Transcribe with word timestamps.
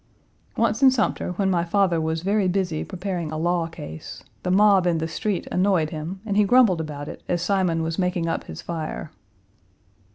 Once 0.57 0.81
in 0.81 0.89
Sumter, 0.89 1.33
when 1.33 1.51
my 1.51 1.63
father 1.63 2.01
was 2.01 2.23
very 2.23 2.47
busy 2.47 2.83
preparing 2.83 3.31
a 3.31 3.37
law 3.37 3.67
case, 3.67 4.23
the 4.41 4.49
mob 4.49 4.87
in 4.87 4.97
the 4.97 5.07
street 5.07 5.47
annoyed 5.51 5.91
him, 5.91 6.21
and 6.25 6.35
he 6.35 6.43
grumbled 6.43 6.81
about 6.81 7.07
it 7.07 7.21
as 7.29 7.43
Simon 7.43 7.83
was 7.83 7.99
making 7.99 8.27
up 8.27 8.45
his 8.45 8.63
fire. 8.63 9.11